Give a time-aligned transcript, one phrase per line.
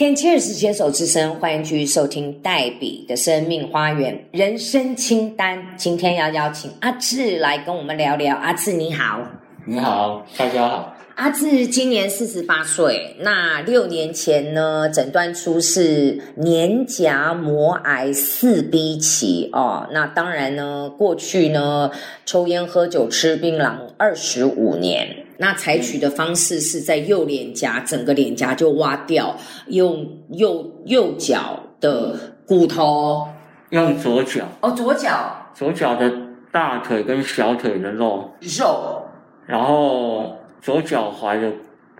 [0.00, 5.62] 天气二十携手之声，欢迎继续收听黛比的生命花园人生清单。
[5.76, 8.34] 今天要邀请阿志来跟我们聊聊。
[8.34, 9.20] 阿志你好，
[9.66, 10.96] 你好，大家好。
[11.16, 19.86] 阿志今年四十八岁，那六年前呢，诊断出是年颊膜癌四 B 期哦。
[19.92, 21.90] 那当然呢，过去呢，
[22.24, 25.19] 抽烟喝酒吃槟榔二十五年。
[25.40, 29.34] 那采取的方式是在右脸颊，整个脸颊就挖掉，
[29.68, 32.14] 用右右脚的
[32.46, 33.26] 骨头，
[33.70, 36.12] 用左脚哦，左脚，左脚的
[36.52, 39.02] 大腿跟小腿的肉肉，
[39.46, 41.50] 然后左脚踝的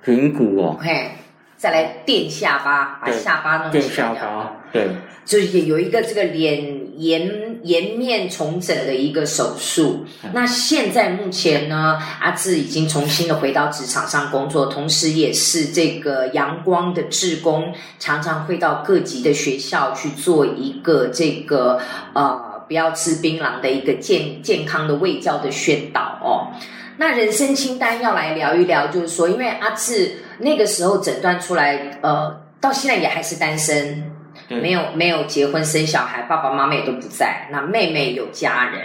[0.05, 1.13] 平骨哦，嘿，
[1.57, 4.87] 再来垫下巴，把下巴弄垫下巴，对。
[5.23, 10.05] 就是有一个这个脸颜颜面重整的一个手术。
[10.33, 21.81] 那现在目前呢，阿志已经重新的回到职场上工作，同时也是这个阳光的志工，常常会到各级的学校去做一个这个
[22.15, 26.49] 呃不要吃槟榔的一个健健康的卫教的宣导哦。
[26.99, 34.10] 那人生清单要来聊一聊，就是说，因为阿志那个时候诊断出来，呃，到现在也还是单身。
[34.57, 37.49] 没有没有结婚生小孩，爸爸妈妈也都不在。
[37.53, 38.83] 那妹妹有家人。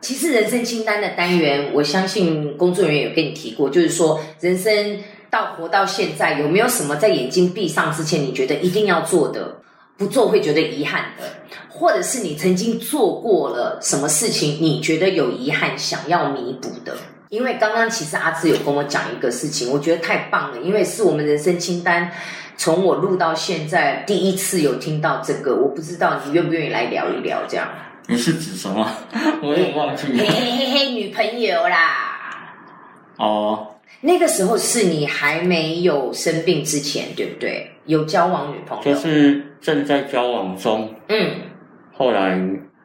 [0.00, 9.60] 其实人生清单的单元，我相信工作人员有跟你提过，就是说人生到活到现在，有没有什么在眼睛闭上之前，你觉得一定要做的，
[9.96, 11.24] 不做会觉得遗憾的，
[11.68, 16.96] 或者是你曾经做过了什么事情，你觉得有遗憾，想要弥补的？
[17.28, 22.10] 因为刚刚其实阿志有跟我讲一个事情，我觉得太棒了，因为是我们人生清单。
[22.58, 27.68] 从我录到现在，第一次有听到这个，我不知道你愿不愿意来聊一聊这样。
[28.08, 28.84] 你是指什么？
[29.40, 30.18] 我也忘记了。
[30.18, 32.18] 嘿嘿嘿，女朋友啦。
[33.16, 33.74] 哦。
[34.00, 37.70] 那个时候是你还没有生病之前，对不对？
[37.86, 38.82] 有交往女朋友。
[38.84, 40.92] 就是正在交往中。
[41.08, 41.30] 嗯。
[41.96, 42.40] 后来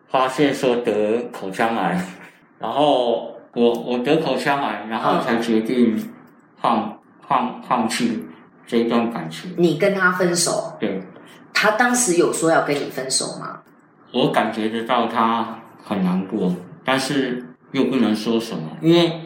[0.08, 1.99] 发现说得口腔癌，
[2.59, 5.98] 然后我我得口腔癌，然后才决定
[6.61, 8.23] 放放放弃。
[8.65, 11.01] 这一段感情，你跟他分手，对，
[11.53, 13.59] 他当时有说要跟你分手吗？
[14.11, 19.21] 我感觉得到他很难过，但是又不能说什么，因为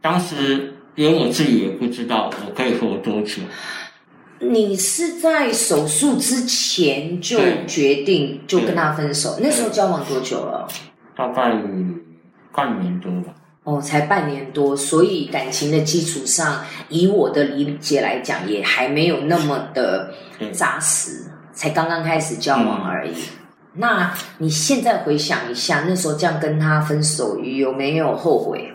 [0.00, 3.42] 当时连我自己也不知道我可以活多久。
[4.40, 9.38] 你是在手术之前就决定就跟他分手？
[9.40, 10.68] 那时候交往多久了？
[11.14, 11.54] 大概
[12.52, 13.32] 半年多吧。
[13.64, 20.12] 哦，才半年多，所以感情的基础上，以我的理解来讲，也还没有那么的
[20.52, 23.12] 扎实，才刚刚开始交往而已。
[23.74, 28.72] 那你现在回想一下，那时候这样跟他分手，有没有后悔？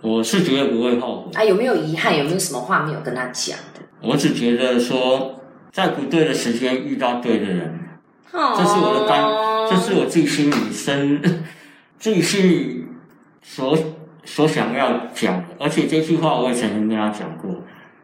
[0.00, 1.30] 我是绝对不会后悔。
[1.34, 2.18] 啊，有没有遗憾？
[2.18, 3.80] 有没有什么话没有跟他讲的？
[4.02, 7.78] 我只觉得说，在不对的时间遇到对的人，
[8.32, 9.22] 这是我的感，
[9.70, 11.22] 这是我自己心里深，
[12.00, 12.75] 自己心里。
[13.48, 13.78] 所
[14.24, 17.48] 所想要讲，而且这句话我也曾经跟他讲过，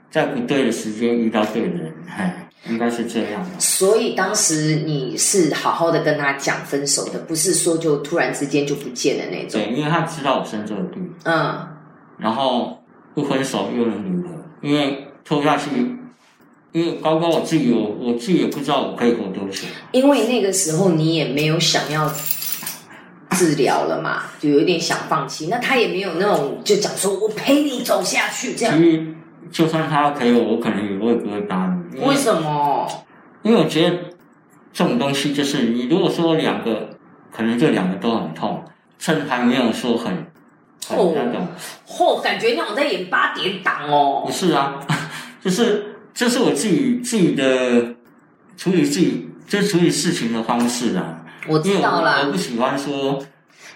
[0.08, 3.44] 在不对的时间遇到对的人，嗨，应该是这样。
[3.58, 9.60] 所以当时你是好好的跟他讲分手的，不是说就突然之间就不见的那种。
[9.60, 11.68] 对，因为他知道我生这个病，嗯，
[12.18, 12.80] 然后
[13.12, 14.28] 不分手又能如何？
[14.62, 15.70] 因为拖下去，
[16.70, 19.64] 因为包括我自己，我我自己也不知道我可以活多久。
[19.90, 22.08] 因为那个时候你也没有想要。
[23.42, 25.48] 治疗了嘛，就有点想放弃。
[25.50, 28.78] 那他也没有那种就讲说，我陪你走下去这样。
[28.78, 29.14] 其实，
[29.50, 31.64] 就算他要陪我，我可能也会不会答
[31.94, 32.06] 应。
[32.06, 32.86] 为什么？
[33.42, 33.96] 因为我觉得
[34.72, 36.90] 这种东西就是，你如果说两个，
[37.32, 38.62] 可能就两个都很痛，
[38.98, 40.14] 甚至还没有说很
[40.86, 41.48] 很那种，
[41.88, 44.22] 嚯，感觉那种在演八点档哦。
[44.24, 44.78] 不是啊，
[45.42, 47.94] 就是这是我自己自己的
[48.56, 51.18] 处理自己就处理事情的方式啊。
[51.48, 53.20] 我知道啦，我不喜欢说，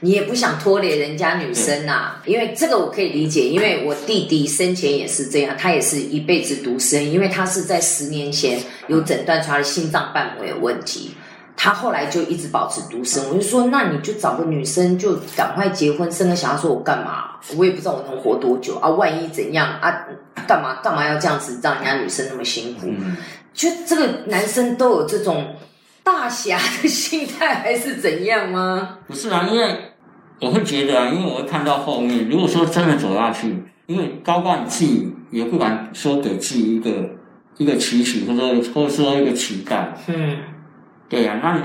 [0.00, 11.12] 你也不想拖累人家女生呐，因为这个我可以理解，因为我弟弟生前也是这样，他也是一辈子独生，因为他是在十年前有诊断出来心脏瓣膜有问题，
[11.56, 13.26] 他后来就一直保持独生。
[13.30, 16.60] 我就说，那你就找个女生，就赶快结婚生个小孩。
[16.60, 17.40] 说我干嘛？
[17.56, 20.06] 我也不知道我能活多久啊，万一怎样啊？
[20.46, 22.92] 干嘛干嘛要这样子让人家女生那么辛苦？
[23.54, 25.56] 就这个男生都有这种。
[26.06, 28.98] 大侠的心态还是怎样吗？
[29.08, 29.85] 不是啊，因为
[30.40, 36.90] 我会觉得啊，因为我会看到后面，如果说真的走下去，因为高冠自己也不敢说给自己一个
[37.56, 39.94] 一个期许，或者或者说一个期待。
[40.08, 40.36] 嗯，
[41.08, 41.62] 对呀，那你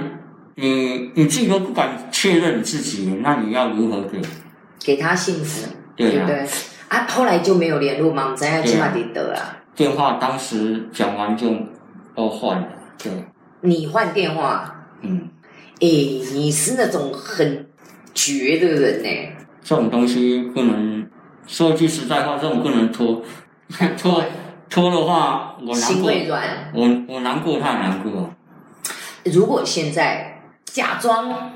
[0.56, 4.21] 你你自己都不敢确认你自己，那你要如何给
[4.79, 5.67] 给他幸福？
[5.95, 6.27] 对呀，
[6.88, 8.33] 啊，后来就没有联络吗？
[8.35, 9.57] 怎样起码得得啊？
[9.75, 11.56] 电话当时讲完就。
[12.13, 12.67] 都换了。
[13.01, 13.09] 对，
[13.62, 15.29] 你换电话，嗯，
[15.79, 15.88] 哎，
[16.33, 17.65] 你是那种很
[18.21, 19.09] 绝的人呢。
[19.63, 21.07] 这种东西不能
[21.47, 23.23] 说句实在话，这种不能拖，
[23.97, 24.23] 拖
[24.69, 26.12] 拖的话，我难过，
[26.73, 28.29] 我我难过太难过。
[29.25, 31.51] 如果现在假装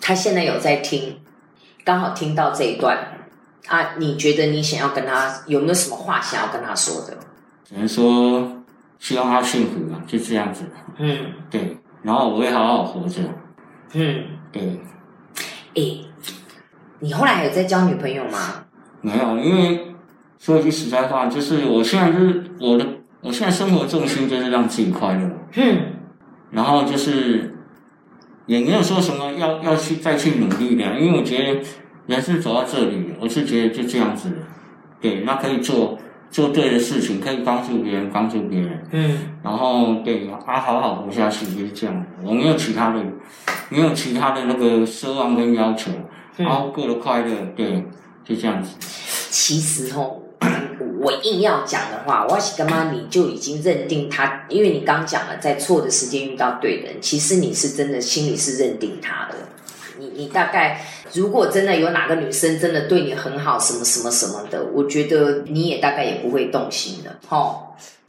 [0.00, 1.18] 他现在有在听，
[1.84, 2.98] 刚好听到这一段
[3.68, 7.16] 啊，你觉得你想要跟他有没有什么话想要跟他说的？
[7.64, 8.62] 只能说
[8.98, 10.64] 希望他幸福嘛，就这样子。
[10.98, 13.20] 嗯，对，然后我会好好活着。
[13.92, 14.80] 嗯，对。
[15.76, 16.04] 诶，
[17.00, 18.64] 你后来还有在交女朋友吗？
[19.02, 19.94] 没有，因为
[20.38, 22.86] 说句实在话，就是我现在就是我的，
[23.20, 25.30] 我现在生活重心就是让自己快乐。
[25.54, 25.92] 嗯。
[26.50, 27.54] 然后就是
[28.46, 31.60] 也没有说什么要要去再去努力的，因为我觉得
[32.06, 34.30] 人是走到这里，我是觉得就这样子，
[35.00, 35.98] 对，那可以做
[36.30, 43.02] 做对的事情，可以帮助别人，帮助别人，嗯，然后对，啊，好好活下去就是这样，我没有其他的，
[43.68, 45.90] 没有其他的那个奢望跟要求，
[46.36, 47.84] 然后过得快乐，对，
[48.24, 48.76] 就这样子。
[49.30, 50.22] 其实哦。
[51.00, 59.34] 我硬要讲的话，我是干妈你就已经认定他，因为你刚讲了，在错的时间遇到对的人，其实你是真的心里是认定他的。
[59.98, 60.80] 你你大概
[61.12, 67.16] 如果真的有哪个女生真的对你很好，什么什么什么的，我觉得你也大概也不会动心的。
[67.28, 67.56] 哈，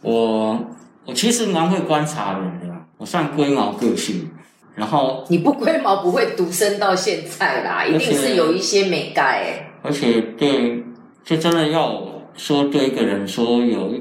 [0.02, 0.60] 我
[1.06, 4.30] 我其实蛮会观察人的，我算龟毛个性，
[4.76, 9.72] 然后你不龟毛不会独身到现在啦，一定是有一些美盖。
[9.84, 10.84] 而且对，
[11.24, 12.06] 就真的要。
[12.38, 13.96] 说对一个人说有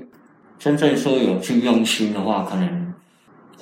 [0.59, 2.93] 真正说有去用心的话，可能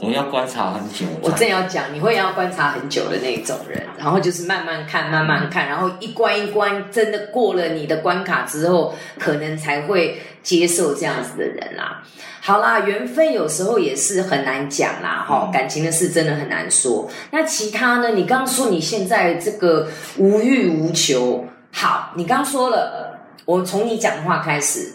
[0.01, 1.07] 我要观察很久。
[1.23, 12.03] 我正要讲，你会要观察很久的那种人，然后就是慢慢看，慢慢看，然后一关一关真的过了你的关卡之后，可能才会接受这样子的人啦。
[12.41, 17.09] 好啦，缘分有时候也是很难讲啦，哈，感情的事真的很难说。
[17.31, 18.11] 那其他呢？
[18.11, 19.89] 你刚刚说你现在这个
[20.19, 23.13] 无欲无求，好，你刚刚说了。
[23.47, 24.95] 我从你讲话开始，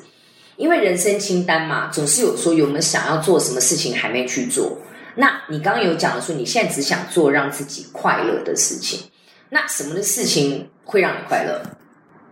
[0.57, 4.75] 因为人生清单嘛，总是有说有没有想要做什么事情还没去做。
[5.19, 9.11] 那你刚刚有讲的说，你现在只想做让自己快乐的事情。
[9.49, 11.61] 那什么的事情会让你快乐？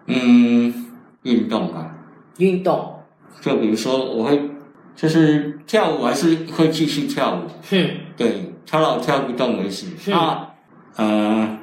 [0.06, 0.86] 嗯，
[1.24, 1.94] 运动吧。
[2.38, 3.04] 运动。
[3.42, 4.50] 就比如说，我会
[4.95, 7.42] 就是跳舞，还是会继续跳舞。
[7.69, 7.89] 哼。
[8.16, 9.88] 对，跳到跳不动为止。
[10.06, 10.48] 那
[10.95, 11.60] 呃，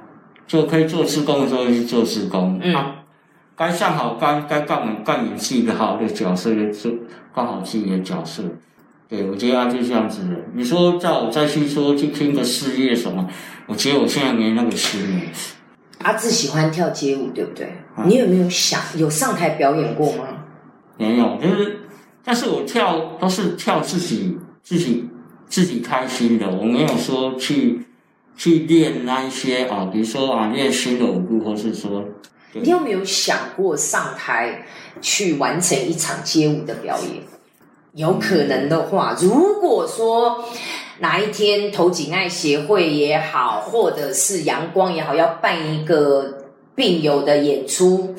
[0.47, 2.61] 就可以做施工的时候去做施工。
[2.63, 2.75] 嗯。
[3.57, 6.93] 该上好该该干完干演戏的好的角色就做
[7.35, 8.43] 干好自己的角色，
[9.09, 10.31] 对我觉得他就这样子的。
[10.55, 13.29] 你说叫我再去说去拼个事业什么，
[13.67, 15.21] 我觉得我现在没那个心了。
[15.99, 17.73] 阿志喜欢跳街舞，对不对？
[18.07, 20.25] 你有没有想有上台表演过吗？
[20.99, 21.81] 没有，就是，
[22.25, 25.09] 但是我跳都是跳自己自己
[25.49, 27.87] 自己开心的，我没有说去
[28.37, 32.05] 去练那一些啊，比如说啊练新的舞步，或是说。
[32.57, 34.65] 你有没有想过上台
[35.01, 37.21] 去完成一场街舞的表演？
[37.95, 40.45] 有可能的话，如果说
[40.99, 46.43] 哪一天投景爱协会也好，或者是阳光也好，要办一个
[46.75, 48.15] 病友的演出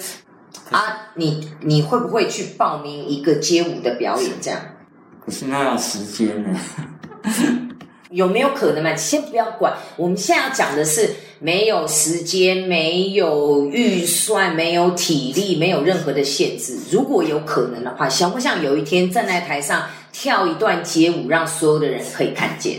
[0.72, 4.32] 啊，你你会不会去报名一个街舞的表演？
[4.42, 4.60] 这样？
[5.26, 6.60] 可是那要时间呢？
[8.16, 8.96] 有没有可能嘛？
[8.96, 11.12] 先不要管，我们现在要讲的是。
[11.38, 16.78] 没有时间，没有预算，没有体力，没有任何的限制。
[16.90, 22.78] 如果有可能的话，想不想有一天站在台上跳一段街舞，让所有的人可以看见？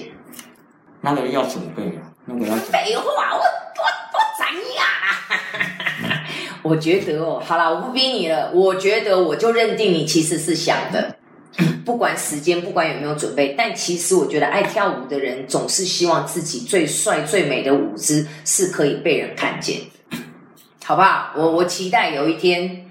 [1.03, 6.21] 那个要准备啊，那个要废话，我我我怎样？
[6.63, 8.51] 我觉得哦，好了，我不逼你了。
[8.53, 11.16] 我觉得我就认定你其实是想的。
[11.85, 19.81] 不管时间，不管有没有准备，但其实我觉得爱跳舞的人总是希望自己最帅最美的舞姿是可以被人看见，
[20.85, 21.33] 好不好？
[21.37, 22.87] 我我期待有一天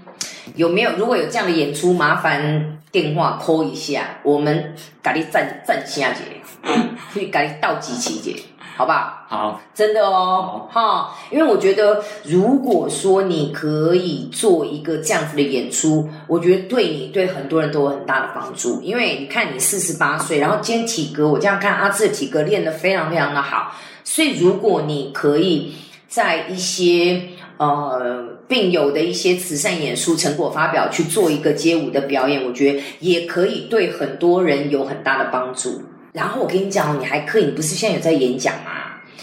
[0.55, 6.21] 有没有如果有这样的演出，麻烦电话 call 一下，我们给你赞赞下姐，
[7.13, 8.41] 去给你倒几期姐。
[8.75, 9.25] 好不好？
[9.27, 18.81] 好，真的哦，哈，因为我觉得，如果说你可以做一个这样子的演出，我觉得对你对很多人都有很大的帮助。
[18.81, 23.71] 因为你看，你四十八岁，然后今天体格，我这样看阿志的体格练得非常非常的好，
[24.03, 25.73] 所以如果你可以
[26.07, 27.23] 在一些
[27.57, 35.81] 呃病友的一些慈善演出成果发表去做一个街舞的表演，我觉得也可以对很多人有很大的帮助。
[36.15, 38.71] 然后我跟你讲，你还可以，你不是现在有在演讲吗？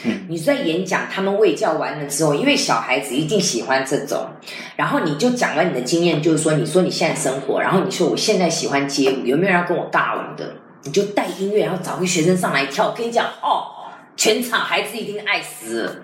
[0.05, 4.29] 嗯，你在演讲，他们喂教完了之后，因为小孩子一定喜欢这种，
[4.77, 10.55] 然后你就讲完你的经验，就是说，你说你现在生活，然后你说我现在喜欢街舞，有没有人要跟我尬舞的？
[10.85, 12.89] 你就带音乐，然后找个学生上来跳。
[12.89, 16.03] 我跟你讲哦，全场孩子一定爱死。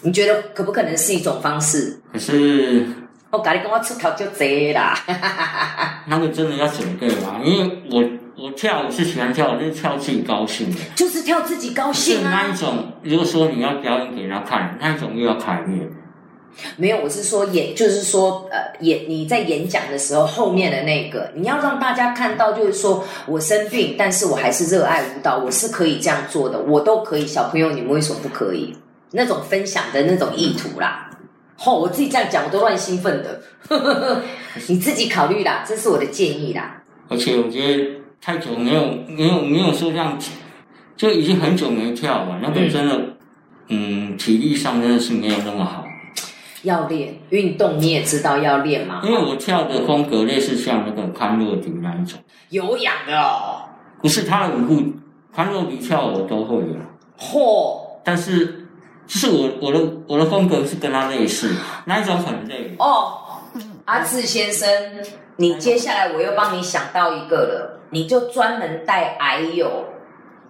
[0.00, 2.00] 你觉得可不可能是一种方式？
[2.12, 2.86] 可是
[3.30, 4.98] 我跟你跟，我出头就贼啦。
[6.08, 7.38] 那个真的要准备嘛？
[7.44, 8.02] 因为我
[8.38, 12.30] 我跳舞是喜欢跳，就是跳自己高兴的，就是跳自己高兴啊。
[12.30, 15.88] 那一种，如果说你要表演给人家看，那一种又要排练。
[16.76, 27.26] 没有，我是说演，就是说，呃，演你在演讲的时候，后面的那个，你要让大家看到，就是说我生病，但是我还是热爱舞蹈，我是可以这样做的，我都可以。
[27.26, 28.76] 小朋友，你们为什么不可以？
[29.12, 31.10] 那种分享的那种意图啦。
[31.64, 33.40] 哦，我自己这样讲，我都乱兴奋的。
[34.68, 36.82] 你自己考虑啦，这是我的建议啦。
[37.08, 40.18] 而且我觉得太久没有没有没有说这样，
[40.96, 43.16] 就已经很久没跳了，那个真的，
[43.68, 45.84] 嗯，体力上真的是没有那么好。
[46.62, 49.00] 要练运动，你也知道要练嘛。
[49.04, 52.18] 因为我跳的风格类似像那个宽若迪那一种，
[52.50, 53.62] 有氧的哦。
[54.02, 54.82] 不是他的舞步，
[55.32, 56.76] 宽若迪跳我都会了。
[57.18, 57.80] 嚯！
[58.04, 58.66] 但是，
[59.06, 61.54] 就是我我的我的风格是跟他类似，
[61.84, 62.74] 那一种很累。
[62.78, 63.18] 哦，
[63.84, 64.68] 阿志先生，
[65.36, 69.86] 你接下来我又帮你想到一个了，你就专门带矮友。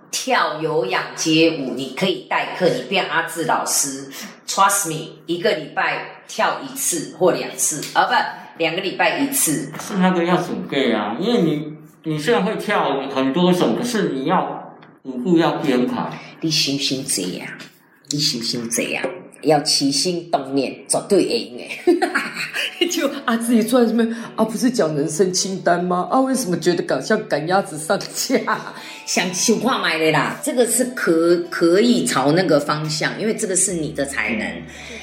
[0.09, 4.09] 跳有氧街舞，你可以代课，你变阿志老师。
[4.47, 8.15] Trust me，一个礼拜跳一次或两次，啊不，
[8.57, 9.71] 两个礼拜一次。
[9.79, 11.75] 是那个要准备啊，因为你
[12.05, 16.09] 你虽然会跳很多种，可是你要舞步要编排。
[16.41, 17.47] 你信不信这样？
[18.11, 19.05] 你信不信这样？
[19.47, 22.87] 要起心动念，绝对赢诶！
[22.91, 26.09] 就啊，自己坐在这边啊，不是讲人生清单吗？
[26.11, 28.39] 啊，为什么觉得搞像赶鸭子上架？
[29.07, 34.47] 想求话买的啦，这个是可可以朝那个方向，因为这个是你的才能，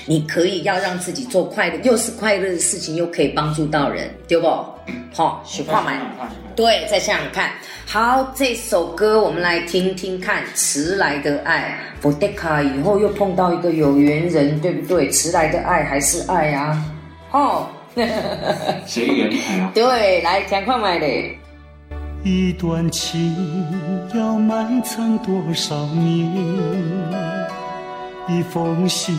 [0.05, 4.47] 你可以要让自己做快乐，又是快乐的事情，又可以帮助到人，对不？
[5.13, 5.97] 好，许话买，
[6.55, 7.51] 对，再想想看。
[7.85, 11.77] 好，这首歌我们来听听看，《迟来的爱》。
[12.01, 15.09] 福德卡以后又碰到一个有缘人，对不对？
[15.09, 16.83] 迟来的爱还是爱啊？
[17.31, 17.67] 哦，
[18.85, 19.71] 随缘啊。
[19.73, 21.37] 对，来赶快买嘞。
[22.23, 23.35] 一段情
[24.15, 26.31] 要埋藏多少年？
[28.29, 29.17] 一封信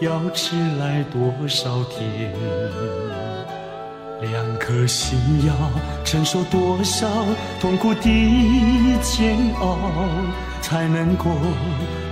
[0.00, 2.30] 要迟来多少天？
[4.86, 5.54] 心要
[6.04, 7.06] 承受多少
[7.60, 9.78] 痛苦的煎熬，
[10.60, 11.30] 才能够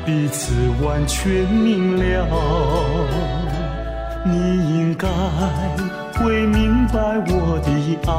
[0.07, 2.27] 彼此完全明了？
[4.25, 4.33] 你
[4.79, 5.09] 应该
[6.15, 6.99] 会明白
[7.29, 7.71] 我的
[8.07, 8.11] 爱，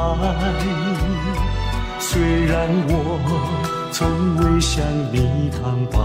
[2.00, 3.18] 虽然我
[3.92, 5.98] 从未向你坦白，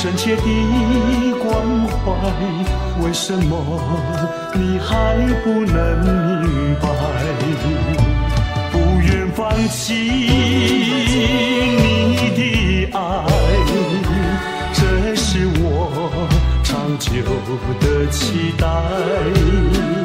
[0.00, 0.42] 深切的
[1.42, 1.50] 关
[1.88, 1.96] 怀。
[3.02, 3.52] 为什么
[4.54, 6.86] 你还不能明白？
[8.70, 9.94] 不愿放弃
[11.74, 12.96] 你的爱，
[14.72, 16.28] 这是我
[16.62, 17.10] 长久
[17.80, 19.97] 的期待。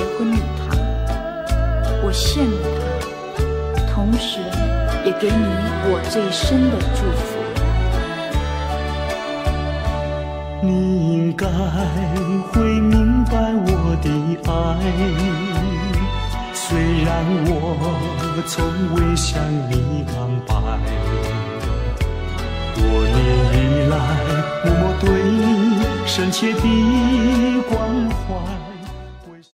[0.00, 0.64] 结婚礼堂，
[2.02, 2.56] 我羡慕
[3.76, 4.40] 他，同时
[5.04, 5.44] 也给你
[5.84, 7.36] 我最深的祝福。
[10.62, 10.68] 你
[11.12, 11.46] 应该
[12.50, 14.08] 会明白我的
[14.50, 14.50] 爱，
[16.54, 17.10] 虽然
[17.44, 17.52] 我
[18.46, 18.64] 从
[18.94, 19.38] 未向
[19.68, 20.14] 你坦
[20.46, 20.54] 白，
[22.74, 23.18] 多年
[23.60, 23.94] 以来
[24.64, 26.58] 默默对你深切的
[27.68, 27.76] 关
[28.08, 28.69] 怀。